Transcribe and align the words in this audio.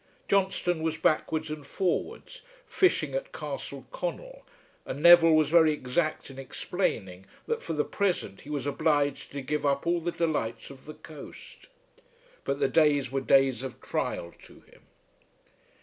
Johnstone 0.27 0.81
was 0.81 0.97
backwards 0.97 1.51
and 1.51 1.63
forwards, 1.63 2.41
fishing 2.65 3.13
at 3.13 3.31
Castle 3.31 3.85
Connel, 3.91 4.43
and 4.83 4.99
Neville 5.03 5.35
was 5.35 5.49
very 5.49 5.73
exact 5.73 6.31
in 6.31 6.39
explaining 6.39 7.27
that 7.45 7.61
for 7.61 7.73
the 7.73 7.83
present 7.85 8.41
he 8.41 8.49
was 8.49 8.65
obliged 8.65 9.31
to 9.33 9.43
give 9.43 9.63
up 9.63 9.85
all 9.85 10.01
the 10.01 10.11
delights 10.11 10.71
of 10.71 10.85
the 10.87 10.95
coast. 10.95 11.67
But 12.45 12.59
the 12.59 12.67
days 12.67 13.11
were 13.11 13.21
days 13.21 13.61
of 13.61 13.79
trial 13.79 14.33
to 14.45 14.61
him. 14.61 14.81